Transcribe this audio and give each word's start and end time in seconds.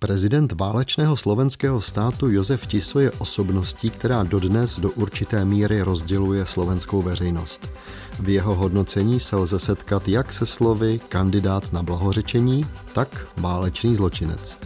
Prezident 0.00 0.52
válečného 0.52 1.16
slovenského 1.16 1.80
státu 1.80 2.30
Josef 2.30 2.66
Tiso 2.66 3.00
je 3.00 3.10
osobností, 3.10 3.90
která 3.90 4.22
dodnes 4.22 4.78
do 4.78 4.90
určité 4.90 5.44
míry 5.44 5.82
rozděluje 5.82 6.46
slovenskou 6.46 7.02
veřejnost. 7.02 7.70
V 8.20 8.28
jeho 8.28 8.54
hodnocení 8.54 9.20
se 9.20 9.36
lze 9.36 9.58
setkat 9.58 10.08
jak 10.08 10.32
se 10.32 10.46
slovy 10.46 11.00
kandidát 11.08 11.72
na 11.72 11.82
blahořečení, 11.82 12.66
tak 12.92 13.26
válečný 13.36 13.96
zločinec. 13.96 14.58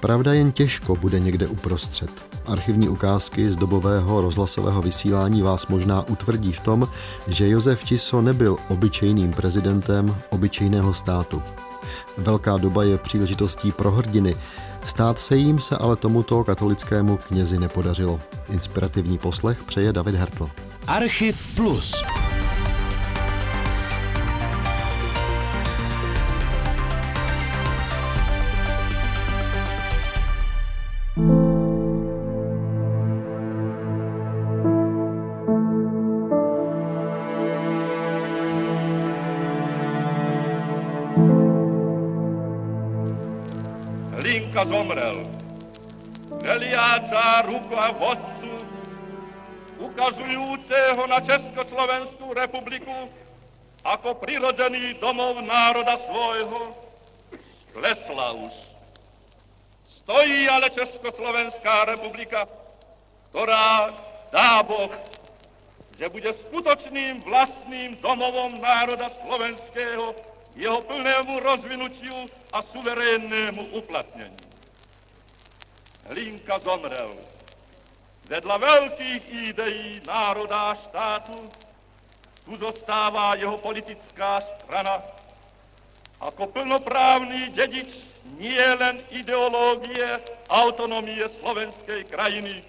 Pravda 0.00 0.32
jen 0.32 0.52
těžko 0.52 0.96
bude 0.96 1.20
někde 1.20 1.46
uprostřed. 1.46 2.10
Archivní 2.46 2.88
ukázky 2.88 3.52
z 3.52 3.56
dobového 3.56 4.20
rozhlasového 4.20 4.82
vysílání 4.82 5.42
vás 5.42 5.66
možná 5.66 6.08
utvrdí 6.08 6.52
v 6.52 6.60
tom, 6.60 6.88
že 7.26 7.48
Josef 7.48 7.84
Tiso 7.84 8.22
nebyl 8.22 8.56
obyčejným 8.68 9.32
prezidentem 9.32 10.16
obyčejného 10.30 10.94
státu. 10.94 11.42
Velká 12.18 12.56
doba 12.56 12.84
je 12.84 12.98
příležitostí 12.98 13.72
pro 13.72 13.90
hrdiny. 13.90 14.36
Stát 14.84 15.18
se 15.18 15.36
jim 15.36 15.60
se 15.60 15.76
ale 15.76 15.96
tomuto 15.96 16.44
katolickému 16.44 17.16
knězi 17.16 17.58
nepodařilo. 17.58 18.20
Inspirativní 18.48 19.18
poslech 19.18 19.64
přeje 19.64 19.92
David 19.92 20.14
Hertl. 20.14 20.50
Archiv 20.86 21.56
Plus. 21.56 22.04
Hlinka 44.58 44.74
zomrel. 44.74 45.22
Veliáca 46.42 47.46
ruka 47.46 47.94
vodcu, 47.94 48.54
ukazujúceho 49.78 51.06
na 51.06 51.22
Československú 51.22 52.34
republiku 52.34 53.06
ako 53.86 54.18
prirodzený 54.18 54.98
domov 54.98 55.38
národa 55.46 55.94
svojho, 56.10 56.74
klesla 57.70 58.34
už. 58.34 58.54
Stojí 60.02 60.50
ale 60.50 60.66
Československá 60.74 61.94
republika, 61.94 62.42
ktorá 63.30 63.94
dá 64.34 64.66
Boh, 64.66 64.90
že 66.02 66.10
bude 66.10 66.34
skutočným 66.34 67.22
vlastným 67.22 67.94
domovom 68.02 68.58
národa 68.58 69.06
slovenského 69.22 70.18
jeho 70.58 70.82
plnému 70.82 71.38
rozvinutiu 71.38 72.26
a 72.50 72.66
suverénnému 72.66 73.78
uplatneniu. 73.78 74.42
Hlinka 76.10 76.58
zomrel. 76.66 77.14
Vedľa 78.26 78.56
veľkých 78.58 79.22
ideí 79.54 80.02
národa 80.02 80.74
a 80.74 80.78
štátu 80.82 81.38
tu 82.44 82.52
zostáva 82.58 83.38
jeho 83.38 83.56
politická 83.62 84.42
strana 84.60 85.00
ako 86.18 86.50
plnoprávny 86.50 87.54
dedič 87.54 87.94
nie 88.36 88.66
len 88.76 88.98
ideológie 89.14 90.18
autonomie 90.50 91.22
slovenskej 91.38 92.04
krajiny, 92.10 92.60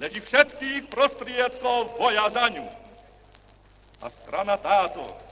leč 0.00 0.12
i 0.16 0.22
všetkých 0.24 0.82
prostriedkov 0.88 2.00
boja 2.00 2.32
za 2.32 2.48
ňu. 2.48 2.66
A 4.02 4.06
strana 4.24 4.56
táto 4.56 5.27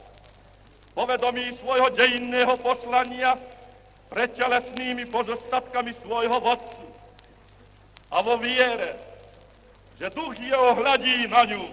povedomí 0.96 1.52
svojho 1.60 1.92
dejinného 1.92 2.56
poslania 2.64 3.36
pred 4.08 4.32
telesnými 4.32 5.04
pozostatkami 5.12 5.92
svojho 6.00 6.40
vodcu 6.40 6.88
a 8.08 8.24
vo 8.24 8.40
viere, 8.40 8.96
že 10.00 10.08
duch 10.16 10.32
jeho 10.40 10.72
hľadí 10.72 11.28
na 11.28 11.44
ňu 11.44 11.68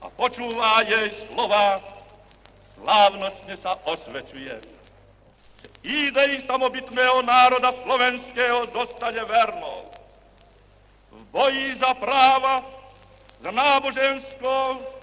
a 0.00 0.06
počúva 0.14 0.86
jej 0.86 1.10
slova, 1.26 1.82
slávnostne 2.78 3.54
sa 3.58 3.74
osvečuje. 3.82 4.54
Že 5.60 5.68
idei 5.82 6.38
samobytného 6.46 7.26
národa 7.26 7.74
slovenského 7.82 8.70
dostane 8.70 9.26
vernou. 9.26 9.90
V 11.10 11.22
boji 11.34 11.74
za 11.82 11.92
práva, 11.98 12.62
za 13.42 13.50
nábožensko, 13.50 14.52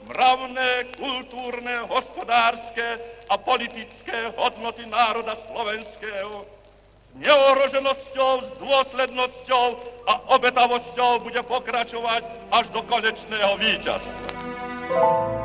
mravné, 0.07 0.95
kultúrne, 0.95 1.75
hospodárske 1.91 3.16
a 3.29 3.35
politické 3.37 4.31
hodnoty 4.37 4.85
národa 4.85 5.37
slovenského 5.51 6.45
s 6.45 7.13
neohroženosťou, 7.17 8.31
s 8.41 8.49
dôslednosťou 8.61 9.65
a 10.07 10.13
obetavosťou 10.37 11.19
bude 11.23 11.41
pokračovať 11.43 12.21
až 12.51 12.65
do 12.71 12.81
konečného 12.85 13.53
víťazstva. 13.57 15.36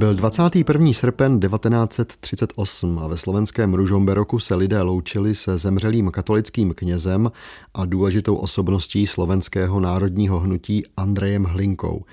Byl 0.00 0.14
21. 0.14 0.92
srpen 0.92 1.40
1938 1.40 2.98
a 2.98 3.06
ve 3.06 3.16
slovenském 3.16 3.74
Ružomberoku 3.74 4.38
se 4.38 4.54
lidé 4.54 4.82
loučili 4.82 5.34
se 5.34 5.58
zemřelým 5.58 6.10
katolickým 6.10 6.74
knězem 6.74 7.32
a 7.74 7.84
důležitou 7.84 8.36
osobností 8.36 9.06
slovenského 9.06 9.80
národního 9.80 10.40
hnutí 10.40 10.84
Andrejem 10.96 11.44
Hlinkou. 11.44 12.04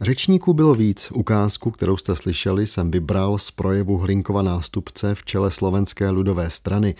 Řečníků 0.00 0.54
bylo 0.54 0.74
víc. 0.74 1.10
Ukázku, 1.14 1.70
kterou 1.70 1.96
jste 1.96 2.16
slyšeli, 2.16 2.66
jsem 2.66 2.90
vybral 2.90 3.38
z 3.38 3.50
projevu 3.50 3.98
Hlinkova 3.98 4.42
nástupce 4.42 5.14
v 5.14 5.24
čele 5.24 5.50
slovenské 5.50 6.10
ludové 6.10 6.50
strany. 6.50 6.94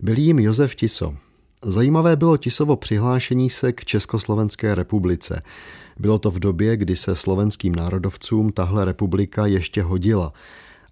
Byl 0.00 0.18
jim 0.18 0.38
Josef 0.38 0.74
Tiso. 0.74 1.14
Zajímavé 1.64 2.16
bylo 2.16 2.36
Tisovo 2.36 2.76
přihlášení 2.76 3.50
se 3.50 3.72
k 3.72 3.84
Československé 3.84 4.74
republice. 4.74 5.42
Bylo 5.98 6.18
to 6.18 6.30
v 6.30 6.38
době, 6.38 6.76
kdy 6.76 6.96
se 6.96 7.16
slovenským 7.16 7.74
národovcům 7.74 8.52
tahle 8.52 8.84
republika 8.84 9.46
ještě 9.46 9.82
hodila. 9.82 10.32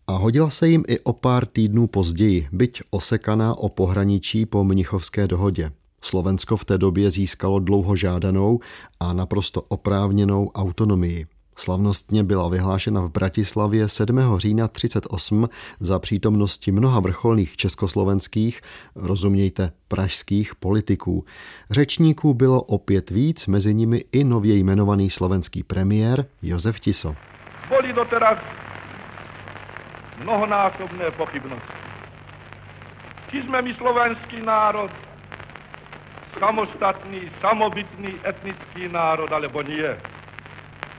A 0.06 0.16
hodila 0.16 0.50
se 0.50 0.68
jim 0.68 0.84
i 0.88 0.98
o 0.98 1.12
pár 1.12 1.46
týdnů 1.46 1.86
později, 1.86 2.48
byť 2.52 2.82
osekaná 2.90 3.54
o 3.54 3.68
pohraničí 3.68 4.46
po 4.46 4.64
Mnichovské 4.64 5.26
dohodě. 5.26 5.72
Slovensko 6.02 6.56
v 6.56 6.64
té 6.64 6.78
době 6.78 7.10
získalo 7.10 7.58
dlouho 7.58 7.96
žádanou 7.96 8.60
a 9.00 9.12
naprosto 9.12 9.62
oprávněnou 9.62 10.48
autonomii. 10.48 11.26
Slavnostně 11.60 12.24
byla 12.24 12.48
vyhlášena 12.48 13.00
v 13.00 13.10
Bratislavě 13.10 13.88
7. 13.88 14.38
října 14.38 14.68
38 14.68 15.48
za 15.80 15.98
přítomnosti 15.98 16.72
mnoha 16.72 17.00
vrcholných 17.00 17.56
československých, 17.56 18.60
rozumějte 18.94 19.72
pražských 19.88 20.54
politiků. 20.54 21.24
Řečníků 21.70 22.34
bylo 22.34 22.62
opět 22.62 23.10
víc, 23.10 23.46
mezi 23.46 23.74
nimi 23.74 24.04
i 24.12 24.24
nově 24.24 24.56
jmenovaný 24.56 25.10
slovenský 25.10 25.62
premiér 25.62 26.26
Josef 26.42 26.80
Tiso. 26.80 27.14
Boli 27.68 27.92
doteraz 27.92 28.38
mnohonásobné 30.24 31.10
pochybnosti. 31.10 31.76
Či 33.30 33.44
sme 33.44 33.62
my 33.62 33.72
slovenský 33.76 34.40
národ, 34.40 34.90
samostatný, 36.40 37.28
samobytný 37.44 38.16
etnický 38.24 38.88
národ, 38.88 39.28
alebo 39.28 39.62
nie. 39.62 40.09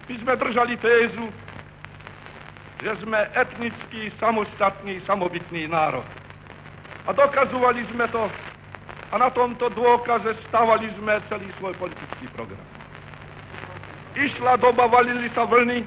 My 0.09 0.15
sme 0.17 0.33
držali 0.37 0.75
tézu, 0.81 1.25
že 2.81 2.91
sme 3.05 3.19
etnický, 3.37 4.09
samostatný, 4.17 5.01
samobytný 5.05 5.69
národ. 5.69 6.05
A 7.05 7.13
dokazovali 7.13 7.85
sme 7.93 8.09
to 8.09 8.25
a 9.11 9.15
na 9.19 9.29
tomto 9.29 9.69
dôkaze 9.75 10.33
stavali 10.49 10.89
sme 10.97 11.19
celý 11.29 11.49
svoj 11.59 11.75
politický 11.77 12.25
program. 12.33 12.63
Išla 14.17 14.57
doba, 14.57 14.87
valili 14.87 15.29
sa 15.31 15.45
vlny, 15.45 15.83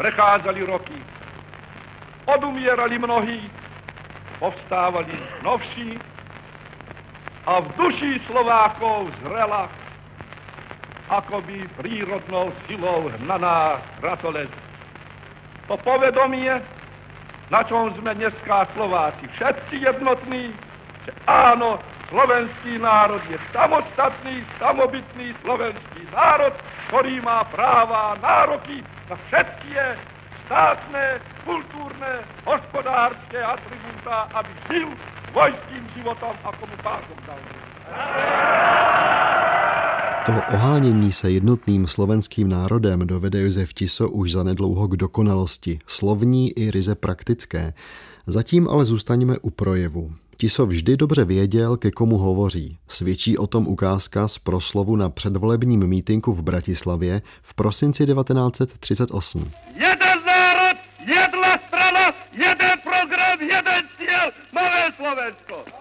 prechádzali 0.00 0.60
roky. 0.66 0.98
Odumierali 2.26 2.98
mnohí, 2.98 3.46
povstávali 4.42 5.14
novší 5.46 5.98
a 7.46 7.62
v 7.62 7.66
duši 7.78 8.18
Slovákov 8.26 9.14
zrela 9.22 9.70
akoby 11.10 11.66
prírodnou 11.78 12.50
silou 12.66 13.10
hnaná 13.22 13.78
ratolesť. 14.02 14.52
To 15.70 15.78
povedomie, 15.82 16.62
na 17.50 17.60
čom 17.66 17.94
sme 17.98 18.14
dneska 18.14 18.66
Slováci 18.74 19.26
všetci 19.38 19.86
jednotní, 19.86 20.50
že 21.06 21.12
áno, 21.26 21.78
slovenský 22.10 22.78
národ 22.78 23.22
je 23.30 23.38
samostatný, 23.54 24.42
samobytný 24.58 25.34
slovenský 25.42 26.02
národ, 26.14 26.54
ktorý 26.90 27.22
má 27.22 27.46
práva 27.50 28.14
a 28.14 28.18
nároky 28.22 28.82
na 29.10 29.14
všetky 29.30 29.70
státne, 30.46 31.18
kultúrne, 31.42 32.22
hospodárske 32.46 33.38
atribúta, 33.42 34.30
aby 34.34 34.50
žil 34.70 34.88
svojským 35.34 35.84
životom, 35.98 36.34
ako 36.46 36.62
mu 36.66 36.76
pásom 36.82 37.18
dal. 37.26 37.42
To 40.26 40.32
ohánění 40.32 41.12
se 41.12 41.30
jednotným 41.30 41.86
slovenským 41.86 42.48
národem 42.48 43.00
dovede 43.06 43.40
Josef 43.40 43.74
Tiso 43.74 44.08
už 44.08 44.32
zanedlouho 44.32 44.88
k 44.88 44.96
dokonalosti, 44.96 45.78
slovní 45.86 46.58
i 46.58 46.70
ryze 46.70 46.94
praktické. 46.94 47.74
Zatím 48.26 48.68
ale 48.68 48.84
zůstaňme 48.84 49.38
u 49.38 49.50
projevu. 49.50 50.12
Tiso 50.36 50.66
vždy 50.66 50.96
dobře 50.96 51.24
věděl, 51.24 51.76
ke 51.76 51.90
komu 51.90 52.18
hovoří. 52.18 52.78
Svědčí 52.88 53.38
o 53.38 53.46
tom 53.46 53.68
ukázka 53.68 54.28
z 54.28 54.38
proslovu 54.38 54.96
na 54.96 55.10
předvolebním 55.10 55.86
mítinku 55.86 56.32
v 56.32 56.42
Bratislavě 56.42 57.22
v 57.42 57.54
prosinci 57.54 58.06
1938. 58.06 59.50
Jeden 59.74 60.24
národ, 60.26 60.76
jedna 61.06 61.58
strana, 61.66 62.12
jeden 62.32 62.78
program, 62.82 63.40
jeden 63.40 63.84
cíl, 63.98 64.30
nové 64.54 64.92
Slovensko. 64.96 65.76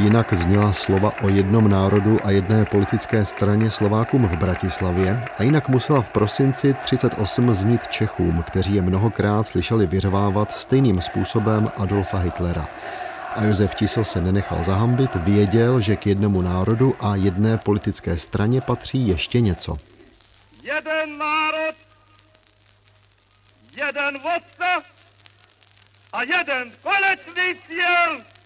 Jinak 0.00 0.34
zněla 0.34 0.72
slova 0.72 1.12
o 1.22 1.28
jednom 1.28 1.70
národu 1.70 2.18
a 2.24 2.30
jedné 2.30 2.64
politické 2.64 3.24
straně 3.24 3.70
Slovákům 3.70 4.28
v 4.28 4.36
Bratislavě 4.36 5.24
a 5.38 5.42
jinak 5.42 5.68
musela 5.68 6.02
v 6.02 6.08
prosinci 6.08 6.74
38 6.84 7.54
znít 7.54 7.88
Čechům, 7.88 8.42
kteří 8.42 8.74
je 8.74 8.82
mnohokrát 8.82 9.46
slyšeli 9.46 9.86
vyřvávat 9.86 10.52
stejným 10.52 11.00
způsobem 11.00 11.70
Adolfa 11.76 12.18
Hitlera. 12.18 12.68
A 13.36 13.44
Josef 13.44 13.74
Tiso 13.74 14.04
se 14.04 14.20
nenechal 14.20 14.62
zahambit, 14.62 15.14
věděl, 15.14 15.80
že 15.80 15.96
k 15.96 16.06
jednomu 16.06 16.42
národu 16.42 16.96
a 17.00 17.16
jedné 17.16 17.58
politické 17.58 18.16
straně 18.16 18.60
patří 18.60 19.08
ještě 19.08 19.40
něco. 19.40 19.78
Jeden 20.62 21.18
národ, 21.18 21.74
jeden 23.76 24.14
vodca 24.14 24.82
a 26.12 26.22
jeden 26.22 26.72
konečný 26.82 27.54
cíl. 27.66 28.39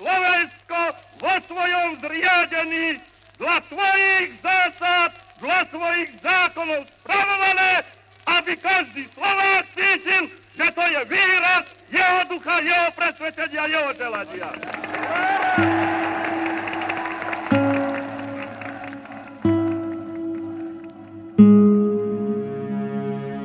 Slovensko 0.00 0.80
vo 1.20 1.34
svojom 1.44 2.00
zriadení 2.00 2.96
dla 3.36 3.60
svojich 3.68 4.32
zásad, 4.40 5.12
dla 5.36 5.60
svojich 5.68 6.08
zákonov 6.24 6.88
spravované, 7.04 7.84
aby 8.32 8.56
každý 8.56 9.04
Slovák 9.12 9.68
cítil, 9.76 10.32
že 10.56 10.66
to 10.72 10.84
je 10.88 11.00
výraz 11.04 11.64
jeho 11.92 12.20
ducha, 12.32 12.64
jeho 12.64 12.88
presvedčenia, 12.96 13.62
jeho 13.68 13.90
želania. 13.92 14.48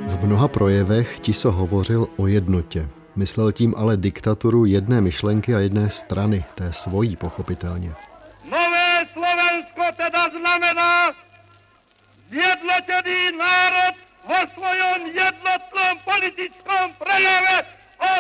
V 0.08 0.16
mnoha 0.24 0.48
projevech 0.48 1.19
Tiso 1.19 1.51
hovořil 1.51 2.08
o 2.16 2.31
jednotě. 2.31 2.88
Myslel 3.16 3.52
tím 3.52 3.74
ale 3.78 3.98
diktaturu 3.98 4.66
jedné 4.66 5.02
myšlenky 5.02 5.56
a 5.56 5.60
jedné 5.60 5.90
strany, 5.90 6.46
té 6.56 6.74
svojí 6.74 7.16
pochopitelně. 7.16 7.94
Nové 8.50 9.06
Slovensko 9.14 9.84
teda 9.98 10.30
znamená 10.40 11.12
zjednotený 12.30 13.38
národ 13.38 13.96
vo 14.28 14.40
svojom 14.54 15.00
jednotnom 15.06 15.94
politickom 16.04 16.86
prejave 16.98 17.56
o 18.02 18.14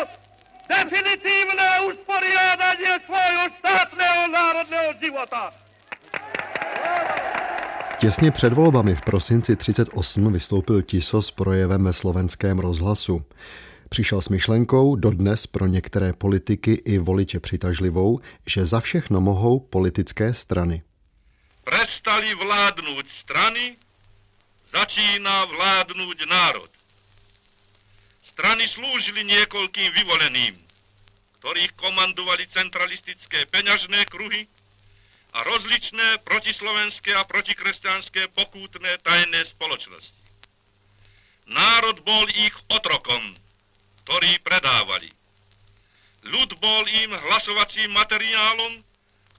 definitívne 0.69 1.67
usporiadanie 1.91 2.93
svojho 3.05 3.45
štátneho 3.59 4.21
národného 4.31 4.89
života. 5.01 5.53
Těsně 7.99 8.31
před 8.31 8.53
volbami 8.53 8.95
v 8.95 9.01
prosinci 9.01 9.55
38 9.55 10.33
vystoupil 10.33 10.81
Tiso 10.81 11.21
s 11.21 11.31
projevem 11.31 11.83
ve 11.83 11.93
slovenském 11.93 12.59
rozhlasu. 12.59 13.25
Přišel 13.89 14.21
s 14.21 14.29
myšlenkou, 14.29 14.95
dodnes 14.95 15.47
pro 15.47 15.67
některé 15.67 16.13
politiky 16.13 16.73
i 16.73 16.97
voliče 16.97 17.39
přitažlivou, 17.39 18.19
že 18.45 18.65
za 18.65 18.79
všechno 18.79 19.21
mohou 19.21 19.59
politické 19.59 20.33
strany. 20.33 20.83
Prestali 21.63 22.35
vládnout 22.35 23.05
strany, 23.19 23.77
začíná 24.73 25.45
vládnout 25.45 26.29
národ. 26.29 26.69
Strany 28.27 28.67
slúžili 28.67 29.23
niekoľkým 29.23 29.93
vyvoleným, 29.95 30.59
ktorých 31.39 31.71
komandovali 31.79 32.47
centralistické 32.51 33.45
peňažné 33.47 34.05
kruhy 34.11 34.47
a 35.33 35.43
rozličné 35.43 36.19
protislovenské 36.23 37.15
a 37.15 37.23
protikresťanské 37.23 38.27
pokútne 38.35 38.91
tajné 39.03 39.45
spoločnosti. 39.55 40.19
Národ 41.47 42.01
bol 42.03 42.25
ich 42.33 42.55
otrokom, 42.67 43.37
ktorý 44.05 44.37
predávali. 44.45 45.09
Ľud 46.29 46.49
bol 46.61 46.83
im 47.05 47.11
hlasovacím 47.13 47.89
materiálom, 47.93 48.81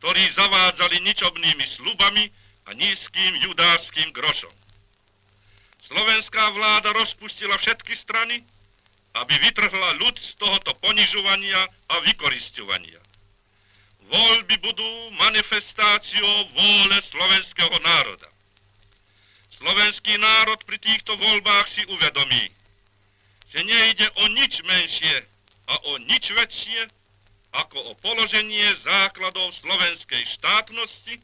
ktorý 0.02 0.22
zavádzali 0.34 1.06
ničobnými 1.06 1.66
slubami 1.78 2.26
a 2.66 2.74
nízkým 2.74 3.32
judárským 3.46 4.10
grošom. 4.10 4.50
Slovenská 5.86 6.50
vláda 6.50 6.90
rozpustila 6.98 7.54
všetky 7.62 7.94
strany, 7.94 8.42
aby 9.22 9.34
vytrhla 9.38 10.02
ľud 10.02 10.18
z 10.18 10.34
tohoto 10.34 10.74
ponižovania 10.82 11.62
a 11.94 11.94
vykoristovania. 12.02 12.98
Voľby 14.06 14.56
budú 14.62 14.90
manifestáciou 15.18 16.34
vôle 16.54 16.96
slovenského 17.10 17.76
národa. 17.82 18.28
Slovenský 19.56 20.18
národ 20.18 20.58
pri 20.66 20.78
týchto 20.78 21.16
voľbách 21.16 21.66
si 21.70 21.82
uvedomí, 21.86 22.50
že 23.56 23.64
nejde 23.64 24.04
o 24.20 24.24
nič 24.36 24.60
menšie 24.68 25.16
a 25.72 25.74
o 25.88 25.92
nič 26.04 26.28
väčšie, 26.28 26.92
ako 27.56 27.88
o 27.88 27.92
položenie 28.04 28.68
základov 28.84 29.48
slovenskej 29.64 30.28
štátnosti, 30.36 31.16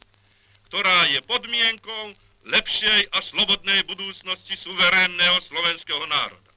ktorá 0.65 1.13
je 1.13 1.21
podmienkou 1.29 2.17
lepšej 2.49 3.13
a 3.13 3.21
slobodnej 3.21 3.85
budúcnosti 3.85 4.57
suverénneho 4.57 5.37
slovenského 5.45 6.01
národa. 6.09 6.51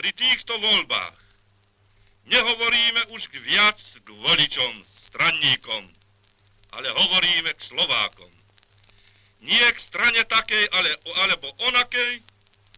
Pri 0.00 0.08
týchto 0.16 0.56
voľbách 0.56 1.20
nehovoríme 2.24 3.12
už 3.12 3.28
k 3.28 3.44
viac 3.44 3.76
k 3.76 4.08
voličom, 4.08 4.72
stranníkom, 5.12 5.84
ale 6.80 6.88
hovoríme 6.88 7.52
k 7.52 7.60
Slovákom. 7.68 8.32
Nie 9.44 9.68
k 9.76 9.84
strane 9.84 10.24
takej 10.24 10.64
ale, 10.72 10.96
alebo 11.28 11.52
onakej, 11.68 12.24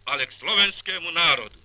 ale 0.06 0.26
k 0.26 0.32
slovenskému 0.32 1.10
národu. 1.10 1.56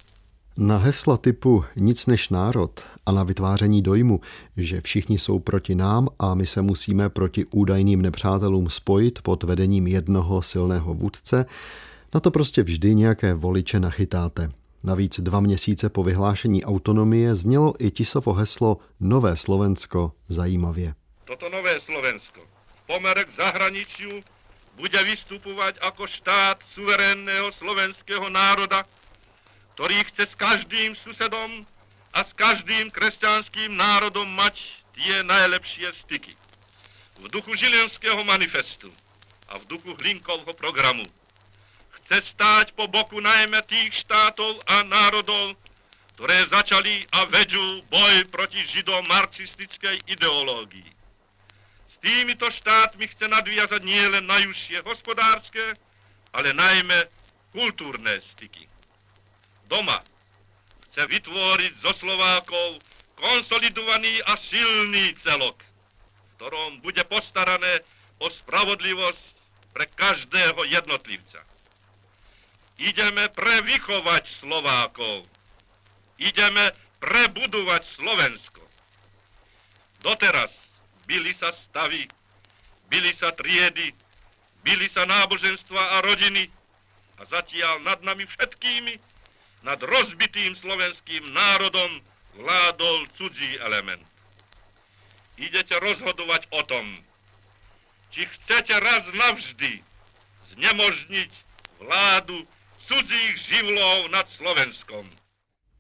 Na 0.58 0.78
hesla 0.78 1.18
typu 1.18 1.66
nic 1.76 2.06
než 2.06 2.30
národ 2.30 2.86
a 3.06 3.12
na 3.12 3.24
vytváření 3.24 3.82
dojmu, 3.82 4.22
že 4.58 4.82
všichni 4.82 5.20
jsou 5.20 5.40
proti 5.40 5.76
nám 5.76 6.10
a 6.20 6.36
my 6.36 6.46
se 6.46 6.62
musíme 6.62 7.10
proti 7.10 7.46
údajným 7.46 8.02
nepřátelům 8.02 8.70
spojit 8.70 9.22
pod 9.22 9.44
vedením 9.44 9.88
jednoho 9.88 10.42
silného 10.42 10.94
vůdce, 10.94 11.46
na 12.14 12.20
to 12.20 12.32
prostě 12.32 12.64
vždy 12.64 12.96
nějaké 12.96 13.34
voliče 13.34 13.80
nachytáte. 13.80 14.52
Navíc 14.84 15.20
dva 15.20 15.40
měsíce 15.40 15.90
po 15.90 16.04
vyhlášení 16.04 16.66
autonomie 16.66 17.36
znělo 17.36 17.74
i 17.80 17.92
Tisovo 17.92 18.34
heslo 18.34 18.78
Nové 19.00 19.38
Slovensko 19.38 20.12
zajímavě. 20.28 20.94
Toto 21.26 21.50
nové 21.50 21.80
Slovensko 21.86 22.42
v 22.68 22.88
pomere 22.88 23.24
k 23.24 23.36
zahraničiu 23.38 24.22
bude 24.78 25.02
vystupovať 25.10 25.82
ako 25.82 26.06
štát 26.06 26.62
suverénneho 26.78 27.50
slovenského 27.58 28.30
národa, 28.30 28.86
ktorý 29.74 29.98
chce 30.14 30.30
s 30.30 30.36
každým 30.38 30.94
susedom 31.02 31.66
a 32.14 32.20
s 32.22 32.32
každým 32.38 32.94
kresťanským 32.94 33.74
národom 33.74 34.30
mať 34.38 34.62
tie 34.94 35.26
najlepšie 35.26 35.90
styky. 36.06 36.34
V 37.18 37.26
duchu 37.34 37.58
Žilinského 37.58 38.22
manifestu 38.22 38.94
a 39.50 39.58
v 39.58 39.66
duchu 39.66 39.98
Hlinkovho 39.98 40.54
programu 40.54 41.06
chce 41.98 42.22
stáť 42.38 42.78
po 42.78 42.86
boku 42.86 43.18
najmä 43.18 43.58
tých 43.66 44.06
štátov 44.06 44.62
a 44.70 44.86
národov, 44.86 45.58
ktoré 46.14 46.46
začali 46.54 47.02
a 47.18 47.26
vedú 47.34 47.82
boj 47.90 48.30
proti 48.30 48.62
žido-marxistickej 48.70 50.06
ideológii 50.06 50.97
týmito 52.02 52.48
štátmi 52.52 53.08
chce 53.08 53.26
nadviazať 53.28 53.82
nielen 53.84 54.26
najúžšie 54.26 54.84
hospodárske, 54.86 55.76
ale 56.34 56.54
najmä 56.54 57.10
kultúrne 57.52 58.22
styky. 58.34 58.70
Doma 59.68 60.00
chce 60.90 61.04
vytvoriť 61.08 61.74
zo 61.82 61.92
Slovákov 61.98 62.82
konsolidovaný 63.18 64.22
a 64.30 64.38
silný 64.38 65.18
celok, 65.26 65.58
v 65.58 66.30
ktorom 66.38 66.72
bude 66.86 67.02
postarané 67.10 67.82
o 68.22 68.30
spravodlivosť 68.30 69.26
pre 69.74 69.86
každého 69.94 70.62
jednotlivca. 70.70 71.42
Ideme 72.78 73.26
prevychovať 73.34 74.24
Slovákov. 74.42 75.26
Ideme 76.22 76.70
prebudovať 77.02 77.82
Slovensko. 77.98 78.62
Doteraz 80.06 80.54
Bili 81.08 81.32
sa 81.40 81.56
stavy, 81.56 82.04
bili 82.92 83.12
sa 83.16 83.32
triedy, 83.32 83.96
bili 84.62 84.92
sa 84.92 85.08
náboženstva 85.08 85.80
a 85.80 85.98
rodiny 86.04 86.52
a 87.18 87.26
zatiaľ 87.32 87.88
nad 87.88 88.00
nami 88.04 88.28
všetkými, 88.28 88.94
nad 89.64 89.80
rozbitým 89.80 90.54
slovenským 90.60 91.24
národom 91.32 91.92
vládol 92.38 93.08
cudzí 93.18 93.58
element. 93.64 94.04
idete 95.38 95.78
rozhodovať 95.80 96.50
o 96.50 96.62
tom, 96.66 96.86
či 98.10 98.26
chcete 98.26 98.74
raz 98.74 99.06
navždy 99.14 99.86
znemožniť 100.58 101.32
vládu 101.78 102.42
cudzích 102.90 103.36
živlov 103.46 104.10
nad 104.10 104.26
Slovenskom. 104.34 105.06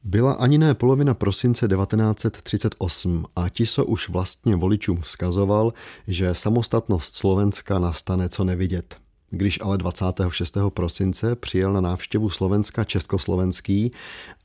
Byla 0.10 0.34
ani 0.34 0.58
ne 0.58 0.74
polovina 0.74 1.14
prosince 1.14 1.68
1938 1.68 3.26
a 3.36 3.50
Tiso 3.50 3.86
už 3.86 4.10
vlastně 4.10 4.56
voličům 4.56 5.02
vzkazoval, 5.02 5.74
že 6.08 6.34
samostatnost 6.34 7.16
Slovenska 7.16 7.80
nastane 7.80 8.30
co 8.30 8.44
nevidět. 8.44 8.96
Když 9.30 9.60
ale 9.62 9.78
26. 9.78 10.58
prosince 10.70 11.36
přijel 11.36 11.74
na 11.74 11.82
návštěvu 11.82 12.30
Slovenska 12.30 12.84
československý 12.84 13.92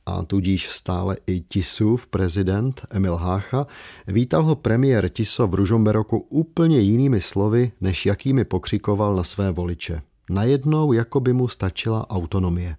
a 0.05 0.23
tudíž 0.23 0.69
stále 0.69 1.17
i 1.27 1.39
Tisův 1.39 2.07
prezident 2.07 2.81
Emil 2.89 3.15
Hácha, 3.15 3.67
vítal 4.07 4.43
ho 4.43 4.55
premiér 4.55 5.09
Tiso 5.09 5.47
v 5.47 5.53
Ružomberoku 5.53 6.17
úplně 6.29 6.79
jinými 6.79 7.21
slovy, 7.21 7.71
než 7.81 8.05
jakými 8.05 8.45
pokřikoval 8.45 9.15
na 9.15 9.23
své 9.23 9.51
voliče. 9.51 10.01
Najednou 10.29 10.93
jako 10.93 11.19
by 11.19 11.33
mu 11.33 11.47
stačila 11.47 12.09
autonomie. 12.09 12.75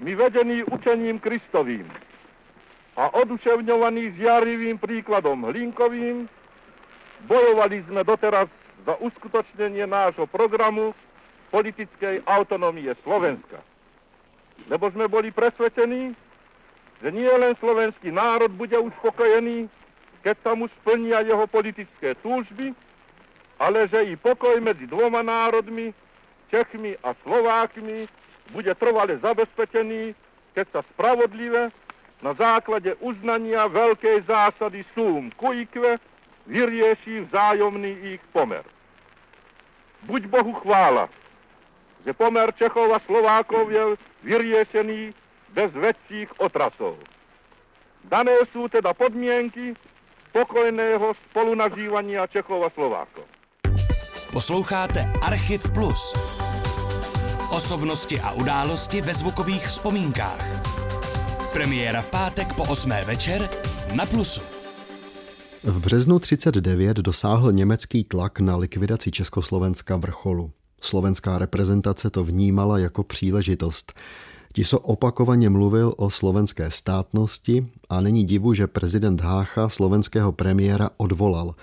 My 0.00 0.14
vedení 0.14 0.64
učením 0.64 1.18
Kristovým 1.18 1.86
a 2.98 3.14
oduševňovaní 3.14 4.18
zjarivým 4.18 4.74
príkladom 4.74 5.46
Hlinkovým, 5.46 6.26
bojovali 7.30 7.86
sme 7.86 8.02
doteraz 8.02 8.50
za 8.82 8.98
uskutočnenie 8.98 9.86
nášho 9.86 10.26
programu 10.26 10.90
politickej 11.54 12.26
autonomie 12.26 12.90
Slovenska. 13.06 13.62
Lebo 14.66 14.90
sme 14.90 15.06
boli 15.06 15.30
presvedčení, 15.30 16.10
že 16.98 17.08
nie 17.14 17.30
len 17.30 17.54
slovenský 17.62 18.10
národ 18.10 18.50
bude 18.50 18.74
uspokojený, 18.74 19.70
keď 20.26 20.36
sa 20.42 20.52
mu 20.58 20.66
splnia 20.82 21.22
jeho 21.22 21.46
politické 21.46 22.18
túžby, 22.18 22.74
ale 23.62 23.86
že 23.86 24.10
i 24.10 24.18
pokoj 24.18 24.58
medzi 24.58 24.90
dvoma 24.90 25.22
národmi, 25.22 25.94
Čechmi 26.50 26.98
a 27.06 27.14
Slovákmi, 27.22 28.10
bude 28.50 28.72
trvale 28.74 29.20
zabezpečený, 29.22 30.16
keď 30.58 30.66
sa 30.74 30.80
spravodlivé 30.96 31.70
na 32.22 32.34
základe 32.34 32.98
uznania 32.98 33.70
veľkej 33.70 34.26
zásady 34.26 34.82
sum 34.94 35.30
kuikve 35.38 36.02
vyrieši 36.48 37.28
vzájomný 37.28 38.18
ich 38.18 38.22
pomer. 38.34 38.64
Buď 40.06 40.26
Bohu 40.30 40.54
chvála, 40.62 41.06
že 42.06 42.14
pomer 42.14 42.50
Čechov 42.54 42.90
a 42.94 43.02
Slovákov 43.06 43.70
je 43.70 43.98
vyriešený 44.22 45.14
bez 45.54 45.70
väčších 45.74 46.38
otrasov. 46.38 46.98
Dané 48.06 48.34
sú 48.54 48.70
teda 48.70 48.94
podmienky 48.94 49.74
spokojného 50.30 51.12
spolunažívania 51.28 52.24
Čechov 52.30 52.64
a 52.66 52.70
Slovákov. 52.72 53.26
Posloucháte 54.32 55.08
Archiv 55.24 55.66
Plus. 55.74 56.14
Osobnosti 57.48 58.20
a 58.20 58.36
události 58.36 59.00
ve 59.00 59.12
zvukových 59.12 59.64
vzpomínkách. 59.66 60.57
Premiéra 61.52 62.02
v 62.02 62.10
pátek 62.10 62.52
po 62.54 62.62
8. 62.68 62.90
večer 63.04 63.48
na 63.94 64.06
Plusu. 64.06 64.40
V 65.62 65.80
březnu 65.80 66.18
39 66.18 66.96
dosáhl 66.96 67.52
německý 67.52 68.04
tlak 68.04 68.40
na 68.40 68.56
likvidaci 68.56 69.10
Československa 69.10 69.96
vrcholu. 69.96 70.52
Slovenská 70.80 71.38
reprezentace 71.38 72.10
to 72.10 72.24
vnímala 72.24 72.78
jako 72.78 73.04
příležitost. 73.04 73.92
Tiso 74.52 74.78
opakovaně 74.78 75.50
mluvil 75.50 75.94
o 75.96 76.10
slovenské 76.10 76.70
státnosti 76.70 77.66
a 77.88 78.00
není 78.00 78.24
divu, 78.24 78.54
že 78.54 78.66
prezident 78.66 79.20
Hácha 79.20 79.68
slovenského 79.68 80.32
premiéra 80.32 80.90
odvolal. 80.96 81.54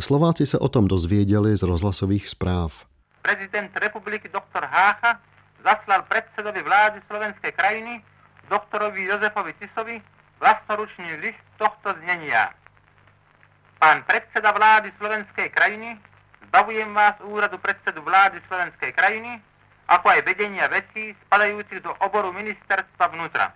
Slováci 0.00 0.46
se 0.46 0.58
o 0.58 0.68
tom 0.68 0.88
dozvěděli 0.88 1.56
z 1.56 1.62
rozhlasových 1.62 2.28
zpráv. 2.28 2.84
Prezident 3.22 3.70
republiky 3.76 4.30
doktor 4.32 4.64
Hácha 4.64 5.20
zaslal 5.64 6.02
predsedovi 6.08 6.62
vlády 6.62 7.00
slovenskej 7.06 7.52
krajiny 7.52 8.02
doktorovi 8.48 9.04
Jozefovi 9.04 9.52
Tisovi 9.60 9.96
vlastnoručný 10.40 11.20
list 11.20 11.44
tohto 11.56 11.94
znenia. 12.02 12.52
Pán 13.78 14.02
predseda 14.02 14.50
vlády 14.50 14.90
slovenskej 14.98 15.48
krajiny 15.54 16.00
Zbavujem 16.48 16.94
vás 16.94 17.12
úradu 17.20 17.60
predsedu 17.60 18.00
vlády 18.00 18.40
Slovenskej 18.48 18.96
krajiny, 18.96 19.36
ako 19.84 20.08
aj 20.08 20.24
vedenia 20.24 20.64
vecí 20.72 21.12
spadajúcich 21.28 21.84
do 21.84 21.92
oboru 22.00 22.32
ministerstva 22.32 23.04
vnútra. 23.12 23.52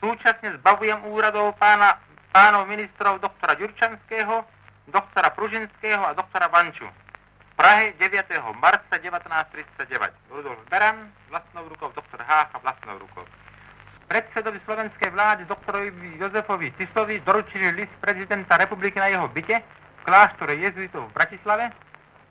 Súčasne 0.00 0.56
zbavujem 0.56 1.04
úradov 1.04 1.52
pána, 1.60 2.00
pánov 2.32 2.64
ministrov 2.64 3.20
doktora 3.20 3.60
Ďurčanského, 3.60 4.40
doktora 4.88 5.28
Pružinského 5.36 6.00
a 6.00 6.16
doktora 6.16 6.48
Vanču. 6.48 6.88
Prahe 7.60 7.92
9. 8.00 8.40
marca 8.56 8.96
1939. 8.96 10.32
Rudolf 10.32 10.64
Beran, 10.72 11.12
vlastnou 11.28 11.68
rukou, 11.68 11.92
doktor 11.92 12.24
Hácha, 12.24 12.56
vlastnou 12.56 12.96
rukou. 12.96 13.28
Predsedovi 14.12 14.60
slovenskej 14.68 15.08
vlády 15.08 15.48
doktorovi 15.48 16.20
Jozefovi 16.20 16.68
Tisovi 16.76 17.24
doručili 17.24 17.72
list 17.72 17.96
prezidenta 17.96 18.60
republiky 18.60 19.00
na 19.00 19.08
jeho 19.08 19.24
byte, 19.24 19.64
v 19.64 20.02
kláštore 20.04 20.52
jezuitov 20.60 21.08
v 21.08 21.16
Bratislave 21.16 21.72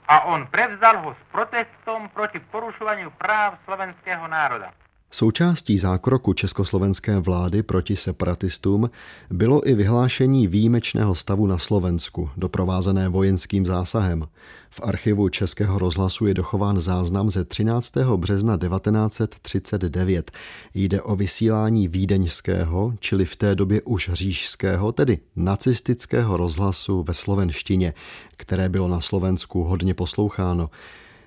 a 0.06 0.30
on 0.30 0.46
prevzal 0.46 1.02
ho 1.02 1.18
s 1.18 1.22
protestom 1.34 2.06
proti 2.14 2.38
porušovaniu 2.38 3.10
práv 3.18 3.58
slovenského 3.66 4.30
národa. 4.30 4.70
Součástí 5.14 5.78
zákroku 5.78 6.34
československé 6.34 7.20
vlády 7.20 7.64
proti 7.64 7.96
separatistům 7.96 8.90
bylo 9.30 9.70
i 9.70 9.74
vyhlášení 9.74 10.48
výjimečného 10.48 11.16
stavu 11.16 11.48
na 11.48 11.58
Slovensku, 11.58 12.30
doprovázené 12.38 13.10
vojenským 13.10 13.66
zásahem. 13.66 14.28
V 14.70 14.80
archivu 14.84 15.30
Českého 15.30 15.80
rozhlasu 15.80 16.26
je 16.26 16.34
dochován 16.34 16.80
záznam 16.80 17.30
ze 17.30 17.46
13. 17.46 17.94
března 18.16 18.58
1939. 18.58 20.32
Jde 20.74 21.02
o 21.02 21.16
vysílání 21.16 21.88
vídeňského, 21.88 22.94
čili 23.00 23.26
v 23.26 23.36
té 23.36 23.56
době 23.56 23.82
už 23.82 24.10
řížského, 24.14 24.92
tedy 24.92 25.20
nacistického 25.36 26.38
rozhlasu 26.38 27.04
ve 27.04 27.14
slovenštině, 27.14 27.94
které 28.38 28.70
bylo 28.70 28.88
na 28.88 29.02
Slovensku 29.02 29.64
hodně 29.64 29.94
posloucháno. 29.94 30.70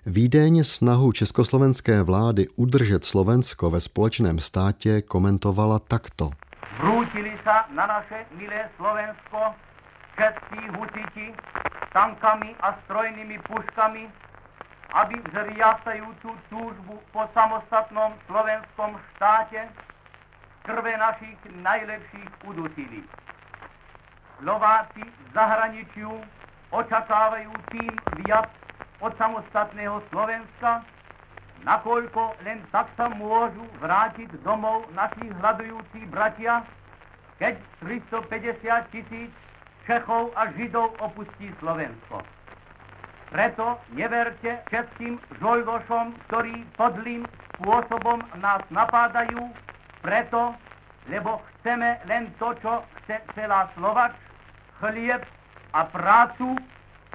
Vídeň 0.07 0.65
snahu 0.65 1.13
československé 1.13 2.03
vlády 2.03 2.49
udržet 2.57 3.05
Slovensko 3.05 3.71
ve 3.71 3.81
společném 3.81 4.39
státě 4.39 5.03
komentovala 5.03 5.79
takto. 5.79 6.31
Vrútili 6.77 7.33
sa 7.41 7.65
na 7.73 7.89
naše 7.89 8.29
milé 8.37 8.69
Slovensko 8.77 9.57
všetci 10.13 10.61
husiti 10.77 11.33
tankami 11.97 12.53
a 12.61 12.77
strojnými 12.85 13.41
puškami, 13.49 14.05
aby 14.93 15.15
vzriastajúcu 15.25 16.37
túžbu 16.53 17.01
po 17.09 17.25
samostatnom 17.33 18.13
slovenskom 18.29 19.01
štáte 19.17 19.73
krve 20.69 21.01
našich 21.01 21.41
najlepších 21.65 22.31
udusili. 22.45 23.01
Slováci 24.37 25.01
v 25.01 25.27
zahraničiu 25.33 26.13
očakávajú 26.77 27.53
tým 27.73 27.93
viac 28.21 28.64
od 29.01 29.13
samostatného 29.19 30.03
Slovenska, 30.13 30.85
nakoľko 31.65 32.37
len 32.45 32.61
tak 32.71 32.93
sa 32.95 33.09
môžu 33.11 33.65
vrátiť 33.81 34.31
domov 34.45 34.87
naši 34.93 35.33
hľadujúci 35.41 36.07
bratia, 36.13 36.63
keď 37.41 37.59
350 37.83 38.95
tisíc 38.95 39.31
Čechov 39.85 40.33
a 40.33 40.49
Židov 40.57 40.97
opustí 41.01 41.53
Slovensko. 41.61 42.25
Preto 43.29 43.83
neverte 43.93 44.63
všetkým 44.71 45.19
žoldošom, 45.43 46.15
ktorí 46.31 46.65
podlým 46.79 47.27
spôsobom 47.59 48.23
nás 48.39 48.63
napádajú, 48.71 49.51
preto, 50.01 50.55
lebo 51.11 51.43
chceme 51.59 52.01
len 52.07 52.31
to, 52.39 52.55
čo 52.63 52.87
chce 53.03 53.21
celá 53.35 53.69
Slovač, 53.75 54.15
chlieb 54.81 55.21
a 55.75 55.81
prácu, 55.85 56.55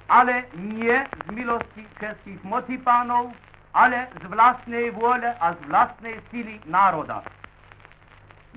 ale 0.09 0.49
nie 0.57 1.05
z 1.05 1.27
milosti 1.31 1.85
českých 2.01 2.41
mocipánov, 2.41 3.31
ale 3.77 4.09
z 4.17 4.23
vlastnej 4.25 4.89
vôle 4.97 5.29
a 5.37 5.53
z 5.53 5.61
vlastnej 5.69 6.17
sily 6.33 6.57
národa. 6.65 7.21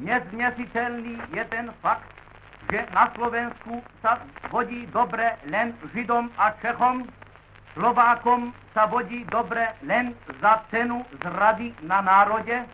Neznesiteľný 0.00 1.20
je 1.36 1.44
ten 1.52 1.68
fakt, 1.84 2.08
že 2.72 2.88
na 2.96 3.12
Slovensku 3.12 3.84
sa 4.00 4.24
vodí 4.48 4.88
dobre 4.88 5.36
len 5.52 5.76
Židom 5.92 6.32
a 6.40 6.56
Čechom, 6.64 7.04
Slovákom 7.76 8.56
sa 8.72 8.88
vodí 8.88 9.24
dobre 9.28 9.76
len 9.84 10.16
za 10.40 10.64
cenu 10.72 11.04
zrady 11.20 11.76
na 11.84 12.00
národe 12.00 12.64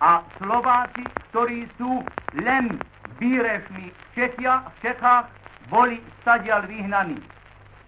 a 0.00 0.20
Slováci, 0.36 1.04
ktorí 1.32 1.64
sú 1.80 2.04
len 2.36 2.76
výrešní 3.16 3.92
Čechia, 4.12 4.68
v 4.68 4.76
Čechách, 4.84 5.32
boli 5.72 6.00
stadial 6.20 6.68
vyhnaní. 6.68 7.35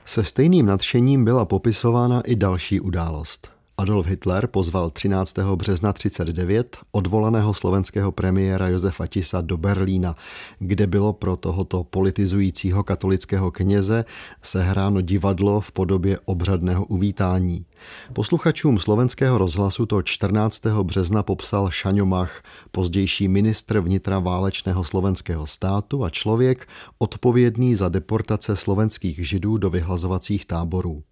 Se 0.09 0.25
stejným 0.25 0.67
nadšením 0.67 1.25
byla 1.25 1.45
popisována 1.45 2.21
i 2.21 2.37
další 2.37 2.81
událost. 2.81 3.58
Adolf 3.79 4.07
Hitler 4.07 4.47
pozval 4.47 4.91
13. 4.91 5.39
března 5.39 5.93
39 5.93 6.77
odvolaného 6.93 7.55
slovenského 7.55 8.13
premiéra 8.13 8.69
Josefa 8.69 9.07
Tisa 9.07 9.41
do 9.41 9.57
Berlína, 9.57 10.17
kde 10.59 10.87
bylo 10.87 11.13
pro 11.13 11.37
tohoto 11.37 11.85
politizujícího 11.85 12.85
katolického 12.85 13.51
kněze 13.51 14.05
sehráno 14.43 15.01
divadlo 15.01 15.61
v 15.61 15.73
podobě 15.73 16.19
obřadného 16.25 16.85
uvítání. 16.85 17.65
Posluchačům 18.13 18.79
slovenského 18.79 19.39
rozhlasu 19.39 19.87
to 19.87 20.03
14. 20.03 20.63
března 20.83 21.23
popsal 21.23 21.71
Šaňomach, 21.71 22.43
pozdější 22.71 23.29
ministr 23.29 23.81
vnitra 23.81 24.19
válečného 24.19 24.85
slovenského 24.85 25.47
státu 25.47 26.05
a 26.05 26.11
člověk 26.11 26.69
odpovědný 26.99 27.75
za 27.75 27.89
deportace 27.89 28.57
slovenských 28.57 29.29
židů 29.29 29.59
do 29.59 29.71
vyhlazovacích 29.71 30.47
táborů. 30.47 31.03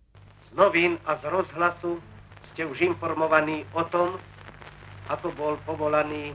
Z 0.53 0.57
novín 0.57 0.99
a 1.05 1.17
z 1.17 1.25
rozhlasu 1.25 1.99
ste 2.57 2.65
už 2.65 2.89
informovaní 2.89 3.69
o 3.77 3.85
tom, 3.85 4.17
ako 5.13 5.29
bol 5.37 5.55
povolaný 5.69 6.33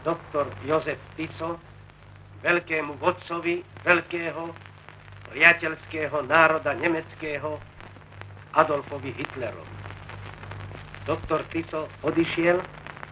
doktor 0.00 0.48
Jozef 0.64 0.96
Tiso, 1.12 1.60
veľkému 2.40 2.96
vodcovi 2.96 3.60
veľkého 3.84 4.48
priateľského 5.28 6.24
národa 6.24 6.72
nemeckého 6.72 7.60
Adolfovi 8.56 9.12
Hitlerovi. 9.12 9.76
Doktor 11.04 11.44
Tiso 11.52 11.92
odišiel, 12.00 12.56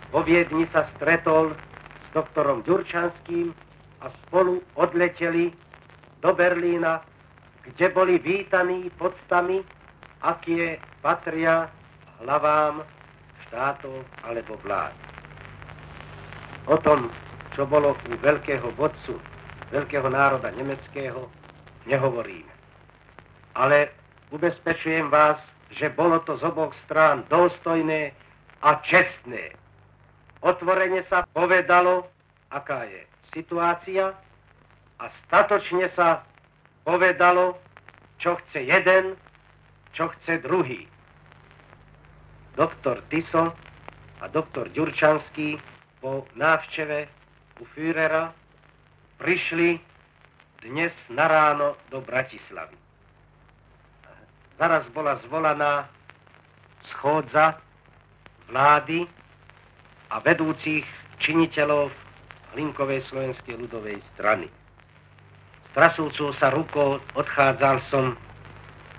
vo 0.09 0.25
Viedni 0.25 0.65
sa 0.73 0.89
stretol 0.97 1.53
s 1.53 2.09
doktorom 2.17 2.65
Ďurčanským 2.65 3.53
a 4.01 4.09
spolu 4.25 4.65
odleteli 4.81 5.53
do 6.25 6.33
Berlína, 6.33 7.05
kde 7.69 7.93
boli 7.93 8.17
vítaní 8.17 8.89
podstami, 8.97 9.61
aké 10.25 10.81
patria 11.05 11.69
hlavám 12.23 12.83
štátov 13.49 14.05
alebo 14.27 14.59
vlád. 14.63 14.95
O 16.69 16.77
tom, 16.77 17.09
čo 17.57 17.65
bolo 17.65 17.97
u 17.97 18.13
veľkého 18.21 18.75
vodcu, 18.77 19.17
veľkého 19.73 20.07
národa 20.11 20.53
nemeckého, 20.53 21.31
nehovoríme. 21.89 22.53
Ale 23.57 23.91
ubezpečujem 24.31 25.09
vás, 25.09 25.41
že 25.73 25.89
bolo 25.93 26.21
to 26.23 26.37
z 26.37 26.45
oboch 26.45 26.77
strán 26.85 27.25
dôstojné 27.33 28.13
a 28.63 28.71
čestné. 28.85 29.57
Otvorene 30.45 31.03
sa 31.09 31.25
povedalo, 31.33 32.07
aká 32.53 32.87
je 32.87 33.03
situácia 33.35 34.15
a 34.99 35.05
statočne 35.27 35.91
sa 35.97 36.23
povedalo, 36.87 37.59
čo 38.19 38.39
chce 38.39 38.67
jeden, 38.67 39.05
čo 39.93 40.11
chce 40.11 40.43
druhý 40.43 40.87
doktor 42.59 43.07
Tiso 43.07 43.55
a 44.19 44.27
doktor 44.27 44.67
Ďurčanský 44.75 45.63
po 46.03 46.27
návšteve 46.35 47.07
u 47.63 47.65
Führera 47.71 48.35
prišli 49.23 49.79
dnes 50.67 50.91
na 51.07 51.31
ráno 51.31 51.79
do 51.95 52.03
Bratislavy. 52.03 52.75
Zaraz 54.59 54.83
bola 54.91 55.23
zvolaná 55.23 55.87
schôdza 56.91 57.63
vlády 58.51 59.07
a 60.11 60.19
vedúcich 60.19 60.83
činiteľov 61.23 61.95
Hlinkovej 62.59 63.07
slovenskej 63.07 63.55
ľudovej 63.55 64.03
strany. 64.19 64.51
Strasúcou 65.71 66.35
sa 66.35 66.51
rukou 66.51 66.99
odchádzal 67.15 67.79
som, 67.87 68.19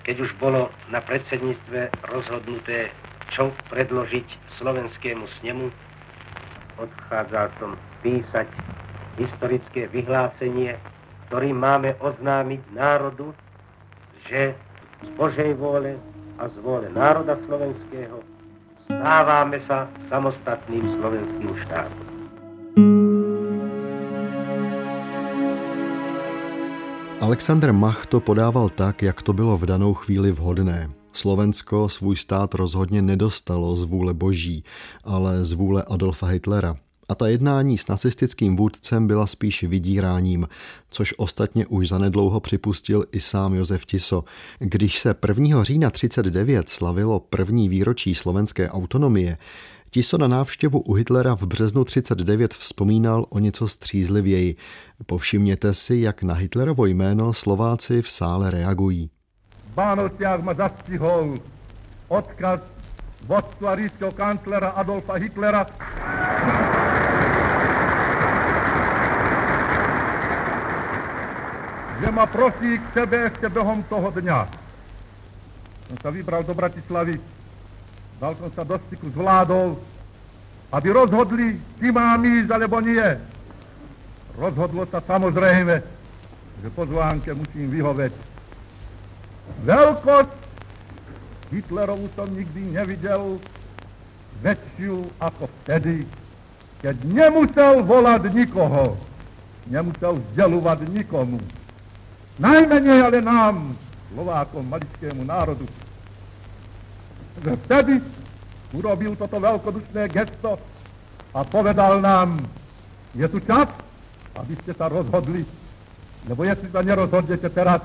keď 0.08 0.16
už 0.24 0.32
bolo 0.40 0.72
na 0.88 1.04
predsedníctve 1.04 1.92
rozhodnuté 2.08 2.96
čo 3.30 3.54
predložiť 3.70 4.26
slovenskému 4.58 5.26
snemu. 5.40 5.70
Odchádzal 6.80 7.48
som 7.60 7.78
písať 8.02 8.48
historické 9.20 9.88
vyhlásenie, 9.92 10.80
ktorým 11.28 11.58
máme 11.60 11.96
oznámiť 12.00 12.62
národu, 12.74 13.36
že 14.28 14.56
z 15.06 15.10
Božej 15.16 15.56
vôle 15.56 15.96
a 16.40 16.48
z 16.48 16.56
vôle 16.64 16.88
národa 16.92 17.36
slovenského 17.46 18.24
stávame 18.88 19.60
sa 19.68 19.86
samostatným 20.10 20.84
slovenským 20.98 21.54
štátom. 21.68 22.06
Alexander 27.20 27.76
Mach 27.76 28.08
to 28.08 28.24
podával 28.24 28.72
tak, 28.72 29.04
jak 29.04 29.22
to 29.22 29.36
bylo 29.36 29.60
v 29.60 29.68
danou 29.70 29.94
chvíli 29.94 30.32
vhodné. 30.32 30.99
Slovensko 31.14 31.90
svůj 31.90 32.16
stát 32.16 32.54
rozhodně 32.54 33.02
nedostalo 33.02 33.76
z 33.76 33.84
vůle 33.84 34.14
boží, 34.14 34.64
ale 35.04 35.46
z 35.46 35.52
vůle 35.52 35.84
Adolfa 35.84 36.28
Hitlera. 36.28 36.76
A 37.10 37.16
ta 37.16 37.28
jednání 37.28 37.78
s 37.78 37.88
nacistickým 37.88 38.56
vůdcem 38.56 39.08
byla 39.08 39.28
spíš 39.28 39.64
vydíráním, 39.64 40.48
což 40.90 41.14
ostatně 41.18 41.68
už 41.68 41.88
zanedlouho 41.88 42.40
připustil 42.40 43.06
i 43.12 43.20
sám 43.20 43.54
Josef 43.54 43.86
Tiso. 43.86 44.24
Když 44.60 45.00
se 45.00 45.16
1. 45.28 45.64
října 45.64 45.90
39 45.90 46.70
slavilo 46.70 47.20
první 47.20 47.70
výročí 47.70 48.16
slovenské 48.16 48.70
autonomie, 48.70 49.38
Tiso 49.90 50.18
na 50.18 50.28
návštěvu 50.28 50.80
u 50.80 50.94
Hitlera 50.94 51.36
v 51.36 51.44
březnu 51.44 51.84
39 51.84 52.54
vzpomínal 52.54 53.26
o 53.30 53.40
něco 53.40 53.68
střízlivěji. 53.68 54.56
Povšimněte 55.06 55.74
si, 55.74 55.96
jak 55.96 56.24
na 56.24 56.34
Hitlerovo 56.34 56.86
jméno 56.86 57.34
Slováci 57.34 58.02
v 58.02 58.12
sále 58.12 58.52
reagují. 58.52 59.10
Vánociach 59.76 60.42
ma 60.42 60.54
zastihol 60.58 61.38
odkaz 62.10 62.62
vodstva 63.30 63.78
ríšského 63.78 64.14
kanclera 64.16 64.74
Adolfa 64.74 65.22
Hitlera 65.22 65.68
že 72.00 72.08
ma 72.16 72.24
prosí 72.24 72.80
k 72.80 72.86
sebe 72.96 73.28
ešte 73.28 73.52
behom 73.52 73.84
toho 73.92 74.08
dňa. 74.08 74.40
Som 75.92 75.98
sa 76.00 76.10
vybral 76.16 76.48
do 76.48 76.56
Bratislavy, 76.56 77.20
dal 78.24 78.40
som 78.40 78.48
sa 78.56 78.64
do 78.64 78.80
styku 78.88 79.12
s 79.12 79.16
vládou, 79.20 79.76
aby 80.72 80.88
rozhodli, 80.96 81.60
či 81.82 81.92
mám 81.92 82.24
ísť, 82.24 82.50
alebo 82.56 82.80
nie. 82.80 83.04
Rozhodlo 84.40 84.88
sa 84.88 85.04
samozrejme, 85.04 85.76
že 86.64 86.68
pozvánke 86.72 87.36
musím 87.36 87.68
vyhoveť. 87.68 88.14
Veľkosť 89.66 90.40
Hitlerovu 91.50 92.08
som 92.14 92.30
nikdy 92.30 92.78
nevidel 92.78 93.42
väčšiu 94.46 95.10
ako 95.18 95.50
vtedy, 95.62 96.06
keď 96.80 96.96
nemusel 97.04 97.84
volať 97.84 98.32
nikoho, 98.32 98.96
nemusel 99.68 100.22
vzdelovať 100.22 100.80
nikomu. 100.94 101.42
Najmenej 102.40 103.00
ale 103.04 103.20
nám, 103.20 103.76
Slovákom, 104.10 104.66
maličkému 104.66 105.22
národu. 105.28 105.68
Že 107.44 107.52
vtedy 107.68 107.94
urobil 108.74 109.14
toto 109.20 109.38
veľkodušné 109.38 110.08
gesto 110.10 110.56
a 111.36 111.40
povedal 111.44 112.00
nám, 112.00 112.42
je 113.18 113.28
tu 113.28 113.42
čas, 113.44 113.68
aby 114.38 114.54
ste 114.64 114.72
sa 114.78 114.88
rozhodli, 114.88 115.44
lebo 116.30 116.42
jestli 116.46 116.70
sa 116.72 116.82
nerozhodnete 116.86 117.50
teraz, 117.52 117.82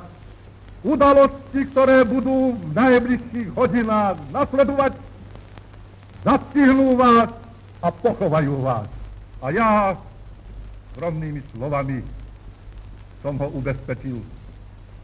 udalosti, 0.84 1.64
ktoré 1.72 2.04
budú 2.04 2.54
v 2.60 2.64
najbližších 2.76 3.48
hodinách 3.56 4.20
nasledovať, 4.28 4.92
zastihnú 6.20 7.00
vás 7.00 7.32
a 7.80 7.88
pochovajú 7.88 8.54
vás. 8.60 8.88
A 9.40 9.48
ja 9.48 9.68
rovnými 11.00 11.40
slovami 11.56 12.04
som 13.24 13.40
ho 13.40 13.48
ubezpečil 13.56 14.20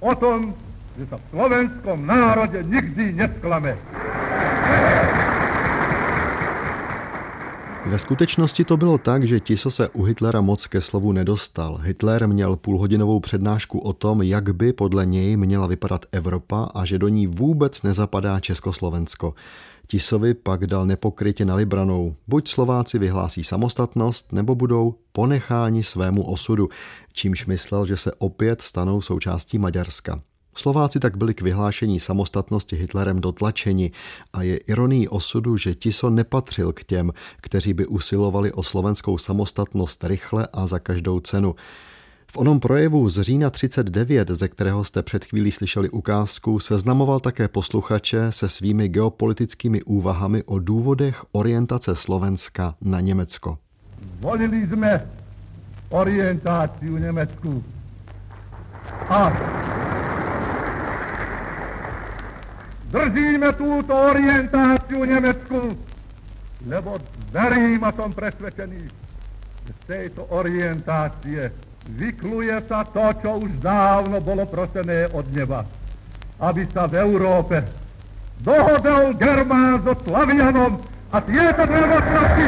o 0.05 0.12
tom, 0.21 0.53
že 1.01 1.09
sa 1.09 1.16
v 1.16 1.25
slovenskom 1.33 1.99
národe 2.05 2.61
nikdy 2.69 3.16
nesklame. 3.16 3.81
Ve 7.90 7.98
skutečnosti 7.98 8.64
to 8.64 8.76
bylo 8.76 8.98
tak, 8.98 9.24
že 9.24 9.40
Tiso 9.40 9.70
se 9.70 9.88
u 9.88 10.03
Hitlera 10.03 10.40
moc 10.40 10.66
ke 10.66 10.81
slovu 10.81 11.12
nedostal. 11.12 11.79
Hitler 11.83 12.29
měl 12.29 12.57
půlhodinovou 12.57 13.20
přednášku 13.20 13.79
o 13.79 13.92
tom, 13.92 14.22
jak 14.22 14.55
by 14.55 14.72
podle 14.72 15.07
něj 15.07 15.37
měla 15.37 15.66
vypadat 15.66 16.07
Evropa 16.12 16.70
a 16.74 16.85
že 16.85 16.98
do 16.98 17.09
ní 17.09 17.26
vůbec 17.26 17.83
nezapadá 17.83 18.40
Československo. 18.40 19.35
Tisovi 19.87 20.35
pak 20.35 20.66
dal 20.66 20.87
nepokrytě 20.87 21.44
na 21.44 21.57
vybranou. 21.57 22.14
Buď 22.29 22.48
Slováci 22.48 22.98
vyhlásí 22.98 23.44
samostatnost, 23.44 24.33
nebo 24.33 24.55
budou 24.55 24.94
ponecháni 25.12 25.83
svému 25.83 26.22
osudu, 26.22 26.68
čímž 27.12 27.46
myslel, 27.46 27.87
že 27.87 27.96
se 27.96 28.12
opět 28.18 28.62
stanou 28.62 29.00
součástí 29.00 29.59
Maďarska. 29.59 30.20
Slováci 30.61 31.01
tak 31.01 31.16
byli 31.16 31.35
k 31.35 31.40
vyhlášení 31.40 32.01
samostatnosti 32.01 32.77
Hitlerem 32.77 33.20
dotlačeni 33.20 33.90
a 34.33 34.42
je 34.42 34.57
ironií 34.57 35.09
osudu, 35.09 35.57
že 35.57 35.75
Tiso 35.75 36.11
nepatřil 36.11 36.73
k 36.73 36.85
těm, 36.85 37.12
kteří 37.40 37.73
by 37.75 37.87
usilovali 37.87 38.53
o 38.53 38.62
slovenskou 38.62 39.18
samostatnost 39.18 40.05
rychle 40.05 40.49
a 40.53 40.66
za 40.66 40.79
každou 40.79 41.20
cenu. 41.20 41.55
V 42.33 42.37
onom 42.37 42.61
projevu 42.61 43.11
z 43.11 43.23
října 43.23 43.51
39, 43.51 44.29
ze 44.29 44.49
kterého 44.49 44.85
jste 44.85 45.03
před 45.03 45.25
chvílí 45.25 45.51
slyšeli 45.51 45.90
ukázku, 45.90 46.59
seznamoval 46.59 47.20
také 47.20 47.49
posluchače 47.49 48.33
se 48.33 48.49
svými 48.49 48.88
geopolitickými 48.88 49.83
úvahami 49.83 50.42
o 50.42 50.59
důvodech 50.59 51.25
orientace 51.33 51.96
Slovenska 51.96 52.75
na 52.81 53.01
Německo. 53.01 53.59
Volili 54.20 54.68
jsme 54.68 55.11
orientáciu 55.88 56.96
Německu. 56.96 57.64
A 59.09 59.33
držíme 62.90 63.53
túto 63.55 63.94
orientáciu 63.94 65.05
Německu, 65.05 65.79
lebo 66.66 66.98
verím 67.31 67.85
a 67.87 67.94
som 67.94 68.11
presvedčený, 68.12 68.83
že 69.66 69.72
z 69.72 69.83
tejto 69.87 70.26
orientácie 70.35 71.55
vykluje 71.94 72.53
sa 72.68 72.85
to, 72.85 73.07
čo 73.22 73.31
už 73.46 73.50
dávno 73.62 74.20
bolo 74.20 74.44
prosené 74.44 75.09
od 75.14 75.24
neba. 75.31 75.64
Aby 76.42 76.66
sa 76.74 76.90
v 76.90 76.98
Európe 76.98 77.62
dohodol 78.42 79.14
Germán 79.16 79.87
so 79.87 79.94
Slavianom 80.05 80.83
a 81.14 81.18
tieto 81.22 81.62
dve 81.64 81.83
mocnosti 81.87 82.46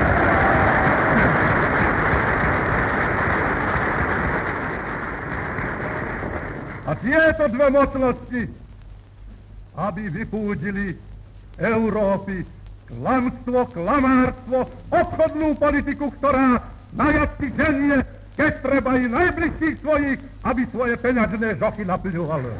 a 6.82 6.92
tieto 6.98 7.44
dve 7.48 7.66
mocnosti 7.70 8.61
aby 9.76 10.12
vypúdili 10.12 10.96
Európy 11.56 12.44
klamstvo, 12.92 13.68
klamárstvo, 13.72 14.68
obchodnú 14.92 15.56
politiku, 15.56 16.12
ktorá 16.20 16.60
na 16.92 17.08
jacky 17.08 17.48
ženie, 17.56 18.04
keď 18.36 18.52
treba 18.60 18.92
i 19.00 19.08
najbližších 19.08 19.76
svojich, 19.80 20.20
aby 20.44 20.62
svoje 20.68 20.94
peňažné 21.00 21.56
žochy 21.56 21.84
naplňovali. 21.88 22.50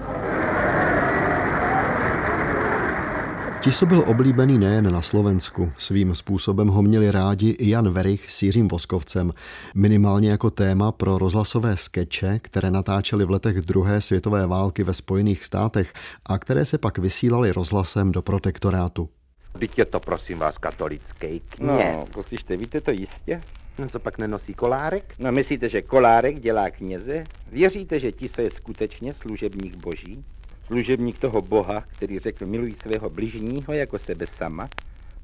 Tiso 3.63 3.87
byl 3.87 4.05
oblíbený 4.07 4.59
nejen 4.59 4.93
na 4.93 5.03
Slovensku, 5.03 5.73
svým 5.79 6.15
způsobem 6.15 6.69
ho 6.69 6.83
měli 6.83 7.11
rádi 7.11 7.51
i 7.51 7.71
Jan 7.71 7.91
Verich 7.91 8.31
s 8.31 8.43
Jiřím 8.43 8.69
Voskovcem, 8.69 9.33
minimálně 9.75 10.31
jako 10.31 10.51
téma 10.51 10.93
pro 10.93 11.19
rozhlasové 11.19 11.77
skeče, 11.77 12.39
které 12.43 12.71
natáčely 12.71 13.25
v 13.25 13.31
letech 13.31 13.61
druhé 13.61 14.01
světové 14.01 14.47
války 14.47 14.85
ve 14.85 14.95
Spojených 14.95 15.45
státech 15.45 15.93
a 16.27 16.39
které 16.39 16.65
se 16.65 16.79
pak 16.79 16.99
vysílaly 16.99 17.53
rozhlasem 17.53 18.13
do 18.13 18.23
protektorátu. 18.23 19.09
Vždyť 19.55 19.79
je 19.79 19.85
to, 19.85 20.01
prosím 20.01 20.39
vás, 20.39 20.59
katolický 20.59 21.41
kněz. 21.49 21.61
No, 21.61 22.05
poslyšte, 22.13 22.57
víte 22.57 22.81
to 22.81 22.91
jistě? 22.91 23.41
No, 23.79 23.89
co 23.89 23.99
pak 23.99 24.19
nenosí 24.19 24.55
kolárek? 24.55 25.15
No, 25.19 25.33
myslíte, 25.33 25.69
že 25.69 25.83
kolárek 25.83 26.41
dělá 26.41 26.71
kněze? 26.71 27.25
Věříte, 27.53 28.01
že 28.01 28.13
Tiso 28.13 28.41
je 28.41 28.51
skutečně 28.51 29.15
služebník 29.15 29.77
boží? 29.77 30.25
Služebník 30.67 31.19
toho 31.19 31.43
boha, 31.43 31.85
který 31.97 32.19
řekl 32.19 32.47
miluj 32.47 32.75
svého 32.83 33.11
bližního 33.11 33.73
jako 33.73 33.99
sebe 33.99 34.27
sama? 34.39 34.69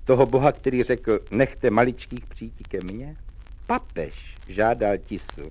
Toho 0.04 0.26
boha, 0.26 0.52
který 0.52 0.82
řekl 0.82 1.20
nechte 1.30 1.70
maličkých 1.70 2.26
přijít 2.26 2.68
ke 2.68 2.80
mně? 2.80 3.16
Papež 3.66 4.14
žádal 4.48 4.98
Tisu, 4.98 5.50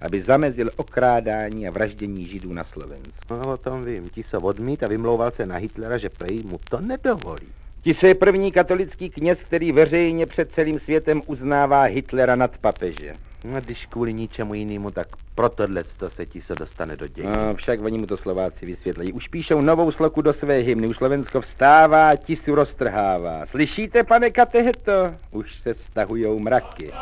aby 0.00 0.22
zamezil 0.22 0.70
okrádání 0.76 1.68
a 1.68 1.70
vraždění 1.70 2.28
židů 2.28 2.52
na 2.52 2.64
Slovensku. 2.64 3.20
No, 3.30 3.52
o 3.52 3.56
tom 3.56 3.84
vím. 3.84 4.08
Tiso 4.08 4.40
odmít 4.40 4.82
a 4.82 4.88
vymlouval 4.88 5.30
se 5.30 5.46
na 5.46 5.56
Hitlera, 5.56 5.98
že 5.98 6.08
prej 6.08 6.42
mu 6.42 6.60
to 6.70 6.80
nedovolí. 6.80 7.46
Tiso 7.82 8.06
je 8.06 8.14
první 8.14 8.52
katolický 8.52 9.10
kněz, 9.10 9.38
který 9.38 9.72
veřejně 9.72 10.26
před 10.26 10.52
celým 10.52 10.78
světem 10.78 11.22
uznává 11.26 11.82
Hitlera 11.82 12.36
nad 12.36 12.58
papeže. 12.58 13.14
No, 13.44 13.60
když 13.60 13.86
kvůli 13.86 14.12
ničemu 14.12 14.54
jinému, 14.54 14.90
tak 14.90 15.08
pro 15.34 15.48
tohle 15.48 15.84
to 15.84 16.10
se 16.10 16.26
ti 16.26 16.42
se 16.42 16.54
dostane 16.54 16.96
do 16.96 17.06
dějin. 17.08 17.30
No, 17.32 17.54
však 17.54 17.80
oni 17.80 17.98
mu 17.98 18.06
to 18.06 18.16
Slováci 18.16 18.66
vysvětlejí. 18.66 19.12
Už 19.12 19.28
píšou 19.28 19.60
novou 19.60 19.90
sloku 19.92 20.22
do 20.22 20.32
své 20.32 20.54
hymny. 20.58 20.86
Už 20.86 20.96
Slovensko 20.96 21.40
vstává, 21.40 22.16
tisu 22.16 22.54
roztrhává. 22.54 23.46
Slyšíte, 23.46 24.04
pane 24.04 24.30
Kateheto? 24.30 25.14
Už 25.30 25.54
se 25.58 25.74
stahujou 25.74 26.38
mraky. 26.38 26.92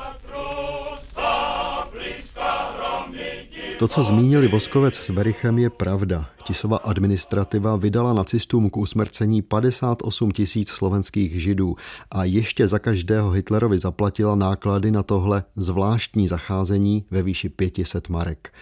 To, 3.82 3.88
co 3.88 4.04
zmínili 4.04 4.48
Voskovec 4.48 4.94
s 4.94 5.08
Verichem, 5.08 5.58
je 5.58 5.70
pravda. 5.70 6.26
Tisova 6.44 6.76
administrativa 6.76 7.76
vydala 7.76 8.12
nacistům 8.12 8.70
k 8.70 8.76
usmrcení 8.76 9.42
58 9.42 10.30
tisíc 10.30 10.68
slovenských 10.68 11.42
židů 11.42 11.76
a 12.10 12.24
ještě 12.24 12.68
za 12.68 12.78
každého 12.78 13.30
Hitlerovi 13.30 13.78
zaplatila 13.78 14.34
náklady 14.34 14.90
na 14.90 15.02
tohle 15.02 15.44
zvláštní 15.56 16.28
zacházení 16.28 17.04
ve 17.10 17.22
výši 17.22 17.48
500 17.48 18.08
marek. 18.08 18.52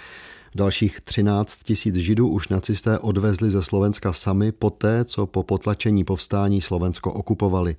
Dalších 0.55 1.01
13 1.01 1.57
tisíc 1.65 1.95
židů 1.95 2.29
už 2.29 2.49
nacisté 2.49 2.99
odvezli 2.99 3.51
ze 3.51 3.63
Slovenska 3.63 4.13
sami 4.13 4.53
poté, 4.53 5.05
co 5.05 5.27
po 5.27 5.43
potlačení 5.43 6.05
povstání 6.05 6.61
Slovensko 6.61 7.13
okupovali. 7.13 7.77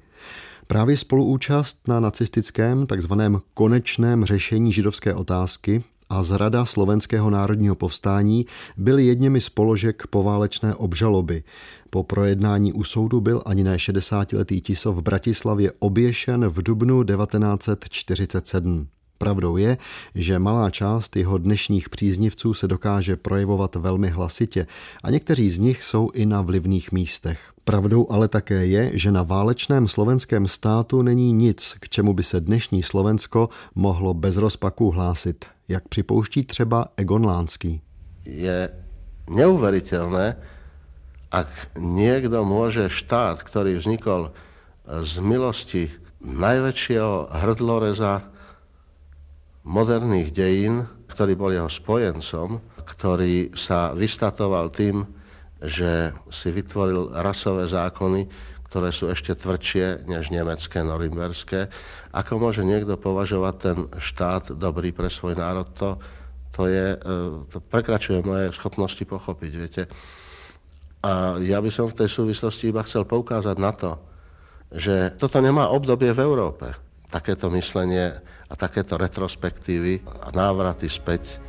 Právě 0.67 0.97
spoluúčast 0.97 1.87
na 1.87 1.99
nacistickém 1.99 2.87
takzvaném 2.87 3.41
konečném 3.53 4.25
řešení 4.25 4.73
židovské 4.73 5.13
otázky 5.13 5.83
a 6.11 6.23
zrada 6.23 6.65
slovenského 6.65 7.29
národního 7.29 7.75
povstání 7.75 8.45
byly 8.77 9.05
jedněmi 9.05 9.41
z 9.41 9.49
položek 9.49 10.07
poválečné 10.07 10.75
obžaloby. 10.75 11.43
Po 11.89 12.03
projednání 12.03 12.73
u 12.73 12.83
soudu 12.83 13.21
byl 13.21 13.41
ani 13.45 13.63
ne 13.63 13.75
60-letý 13.75 14.61
Tisov 14.61 14.95
v 14.95 15.01
Bratislavě 15.01 15.71
oběšen 15.79 16.47
v 16.47 16.63
dubnu 16.63 17.03
1947. 17.03 18.87
Pravdou 19.17 19.57
je, 19.57 19.77
že 20.15 20.39
malá 20.39 20.69
část 20.69 21.15
jeho 21.15 21.37
dnešních 21.37 21.89
příznivců 21.89 22.53
se 22.53 22.67
dokáže 22.67 23.15
projevovat 23.15 23.75
velmi 23.75 24.09
hlasitě 24.09 24.67
a 25.03 25.11
někteří 25.11 25.49
z 25.49 25.59
nich 25.59 25.83
jsou 25.83 26.09
i 26.13 26.25
na 26.25 26.41
vlivných 26.41 26.91
místech. 26.91 27.53
Pravdou 27.61 28.09
ale 28.09 28.27
také 28.27 28.65
je, 28.65 28.97
že 28.97 29.11
na 29.13 29.23
válečném 29.23 29.87
slovenském 29.87 30.47
státu 30.47 31.01
není 31.01 31.33
nic, 31.33 31.75
k 31.79 31.89
čemu 31.89 32.13
by 32.13 32.23
se 32.23 32.41
dnešní 32.41 32.83
Slovensko 32.83 33.49
mohlo 33.75 34.13
bez 34.13 34.37
rozpaku 34.37 34.91
hlásit, 34.91 35.45
jak 35.67 35.87
připouští 35.87 36.45
třeba 36.45 36.87
Egon 36.97 37.25
Lánský. 37.25 37.81
Je 38.25 38.69
neuveriteľné, 39.29 40.35
ak 41.31 41.47
niekto 41.77 42.41
môže 42.43 42.89
štát, 42.89 43.45
ktorý 43.45 43.77
vznikol 43.77 44.33
z 44.83 45.13
milosti 45.21 45.83
najväčšieho 46.21 47.29
hrdloreza 47.29 48.25
moderných 49.63 50.33
dejín, 50.33 50.89
ktorý 51.07 51.33
bol 51.37 51.51
jeho 51.53 51.69
spojencom, 51.69 52.59
ktorý 52.83 53.53
sa 53.53 53.93
vystatoval 53.93 54.73
tým, 54.73 55.05
že 55.61 56.13
si 56.33 56.49
vytvoril 56.49 57.13
rasové 57.13 57.69
zákony, 57.69 58.25
ktoré 58.71 58.89
sú 58.95 59.11
ešte 59.11 59.35
tvrdšie 59.35 60.07
než 60.07 60.31
nemecké, 60.31 60.79
norimberské. 60.79 61.67
Ako 62.15 62.39
môže 62.39 62.63
niekto 62.63 62.95
považovať 62.95 63.55
ten 63.59 63.77
štát 63.99 64.55
dobrý 64.55 64.95
pre 64.95 65.11
svoj 65.11 65.35
národ, 65.35 65.67
to, 65.75 65.99
to, 66.55 66.71
je, 66.71 66.95
e, 66.95 66.97
to 67.51 67.59
prekračuje 67.59 68.23
moje 68.23 68.55
schopnosti 68.55 69.03
pochopiť, 69.03 69.51
viete. 69.51 69.83
A 71.03 71.35
ja 71.43 71.59
by 71.59 71.67
som 71.67 71.91
v 71.91 71.99
tej 71.99 72.09
súvislosti 72.09 72.71
iba 72.71 72.79
chcel 72.87 73.03
poukázať 73.03 73.57
na 73.59 73.75
to, 73.75 73.99
že 74.71 75.19
toto 75.19 75.43
nemá 75.43 75.67
obdobie 75.67 76.15
v 76.15 76.23
Európe. 76.23 76.71
Takéto 77.11 77.51
myslenie 77.51 78.23
a 78.47 78.53
takéto 78.55 78.95
retrospektívy 78.95 79.99
a 80.23 80.31
návraty 80.31 80.87
späť, 80.87 81.43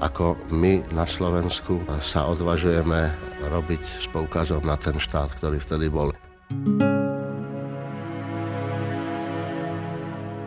ako 0.00 0.34
my 0.50 0.82
na 0.90 1.06
Slovensku 1.06 1.82
sa 2.02 2.26
odvažujeme 2.26 3.14
robiť 3.46 3.82
s 4.02 4.06
poukazom 4.10 4.66
na 4.66 4.74
ten 4.74 4.98
štát, 4.98 5.30
ktorý 5.38 5.58
vtedy 5.60 5.86
bol. 5.92 6.10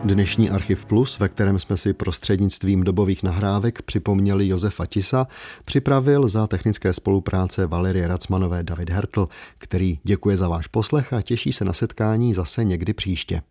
Dnešní 0.04 0.50
Archiv 0.50 0.86
Plus, 0.86 1.18
ve 1.18 1.28
kterém 1.28 1.58
jsme 1.58 1.76
si 1.76 1.92
prostřednictvím 1.92 2.84
dobových 2.84 3.22
nahrávek 3.22 3.82
připomněli 3.82 4.48
Josefa 4.48 4.86
Tisa, 4.86 5.26
připravil 5.64 6.28
za 6.28 6.46
technické 6.46 6.92
spolupráce 6.92 7.66
Valerie 7.66 8.08
Racmanové 8.08 8.62
David 8.62 8.90
Hertl, 8.90 9.28
který 9.58 9.98
děkuje 10.04 10.36
za 10.36 10.48
váš 10.48 10.66
poslech 10.66 11.12
a 11.12 11.22
těší 11.22 11.52
se 11.52 11.64
na 11.64 11.72
setkání 11.72 12.34
zase 12.34 12.64
někdy 12.64 12.92
příště. 12.92 13.42